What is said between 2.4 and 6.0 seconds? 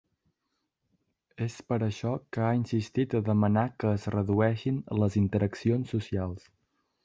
ha insistit a demanar que es redueixin les interaccions